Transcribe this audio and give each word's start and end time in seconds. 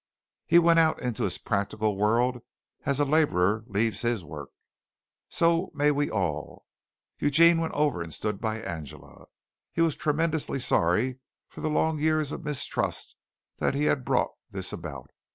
He 0.47 0.57
went 0.57 0.79
out 0.79 0.99
into 0.99 1.21
his 1.25 1.37
practical 1.37 1.95
world 1.95 2.41
as 2.87 2.99
a 2.99 3.05
laborer 3.05 3.63
leaves 3.67 4.01
his 4.01 4.23
work. 4.23 4.49
So 5.29 5.69
may 5.75 5.91
we 5.91 6.09
all. 6.09 6.65
Eugene 7.19 7.61
went 7.61 7.73
over 7.75 8.01
and 8.01 8.11
stood 8.11 8.41
by 8.41 8.61
Angela. 8.61 9.27
He 9.71 9.81
was 9.81 9.95
tremendously 9.95 10.59
sorry 10.59 11.19
for 11.47 11.61
the 11.61 11.69
long 11.69 11.99
years 11.99 12.31
of 12.31 12.43
mistrust 12.43 13.15
that 13.59 13.75
had 13.75 14.03
brought 14.03 14.31
this 14.49 14.73
about. 14.73 15.11